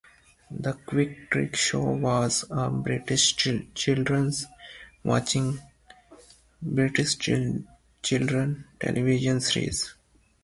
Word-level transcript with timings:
The 0.49 0.73
Quick 0.73 1.29
Trick 1.29 1.55
Show 1.55 1.83
was 1.91 2.43
a 2.49 2.71
British 2.71 3.35
children's 3.35 4.47
television 6.63 7.67
series. 9.39 9.93